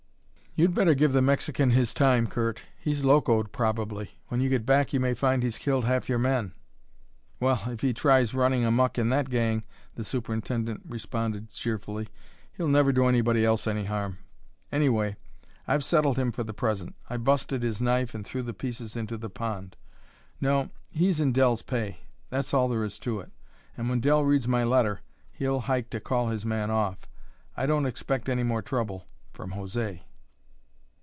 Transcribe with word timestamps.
"You'd 0.53 0.73
better 0.75 0.93
give 0.93 1.13
the 1.13 1.21
Mexican 1.21 1.69
his 1.71 1.93
time, 1.93 2.27
Curt. 2.27 2.61
He's 2.77 3.05
locoed 3.05 3.53
probably; 3.53 4.19
when 4.27 4.41
you 4.41 4.49
get 4.49 4.65
back 4.65 4.91
you 4.91 4.99
may 4.99 5.13
find 5.13 5.41
he's 5.41 5.57
killed 5.57 5.85
half 5.85 6.09
your 6.09 6.17
men." 6.17 6.51
"Well, 7.39 7.63
if 7.67 7.79
he 7.79 7.93
tries 7.93 8.33
running 8.33 8.65
a 8.65 8.69
muck 8.69 8.97
in 8.97 9.07
that 9.11 9.29
gang," 9.29 9.63
the 9.95 10.03
superintendent 10.03 10.81
responded 10.85 11.51
cheerfully, 11.51 12.09
"he'll 12.51 12.67
never 12.67 12.91
do 12.91 13.05
anybody 13.05 13.45
else 13.45 13.65
any 13.65 13.85
harm. 13.85 14.17
Anyway, 14.73 15.15
I've 15.69 15.85
settled 15.85 16.17
him 16.17 16.33
for 16.33 16.43
the 16.43 16.53
present; 16.53 16.95
I 17.09 17.15
busted 17.15 17.63
his 17.63 17.81
knife 17.81 18.13
and 18.13 18.25
threw 18.27 18.41
the 18.41 18.53
pieces 18.53 18.97
into 18.97 19.17
the 19.17 19.29
pond. 19.29 19.77
No; 20.41 20.69
he's 20.89 21.21
in 21.21 21.31
Dell's 21.31 21.61
pay; 21.61 22.01
that's 22.29 22.53
all 22.53 22.67
there 22.67 22.83
is 22.83 22.99
to 22.99 23.21
it; 23.21 23.31
and 23.77 23.87
when 23.89 24.01
Dell 24.01 24.25
reads 24.25 24.49
my 24.49 24.65
letter 24.65 24.99
he'll 25.31 25.61
hike 25.61 25.89
to 25.91 26.01
call 26.01 26.27
his 26.27 26.45
man 26.45 26.69
off. 26.69 27.07
I 27.55 27.65
don't 27.65 27.85
expect 27.85 28.27
any 28.27 28.43
more 28.43 28.61
trouble 28.61 29.05
from 29.31 29.53
José." 29.53 30.01